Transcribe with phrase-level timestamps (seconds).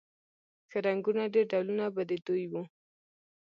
[0.69, 2.53] ښه رنګونه ډېر ډولونه به د دوی و